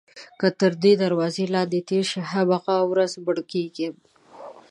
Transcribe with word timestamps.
که 0.39 0.47
تر 0.59 0.71
دې 0.83 0.93
دروازې 1.03 1.45
لاندې 1.53 1.79
تېر 1.89 2.03
شي 2.11 2.21
هماغه 2.31 2.75
ورځ 2.91 3.11
مړ 3.23 3.37
کېږي. 3.51 3.87